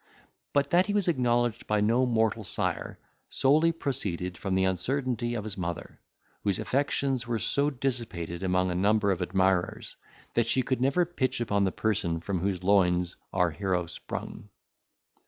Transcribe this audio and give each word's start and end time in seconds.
But, 0.51 0.71
that 0.71 0.87
he 0.87 0.95
was 0.95 1.07
acknowledged 1.07 1.67
by 1.67 1.79
no 1.79 2.07
mortal 2.07 2.43
sire, 2.43 2.97
solely 3.29 3.71
proceeded 3.71 4.35
from 4.35 4.55
the 4.55 4.63
uncertainty 4.63 5.35
of 5.35 5.43
his 5.43 5.59
mother, 5.59 5.99
whose 6.43 6.57
affections 6.57 7.27
were 7.27 7.37
so 7.37 7.69
dissipated 7.69 8.41
among 8.41 8.71
a 8.71 8.73
number 8.73 9.11
of 9.11 9.21
admirers, 9.21 9.97
that 10.33 10.47
she 10.47 10.63
could 10.63 10.81
never 10.81 11.05
pitch 11.05 11.39
upon 11.39 11.65
the 11.65 11.71
person 11.71 12.19
from 12.19 12.39
whose 12.39 12.63
loins 12.63 13.15
our 13.31 13.51
hero 13.51 13.85
sprung. 13.85 14.49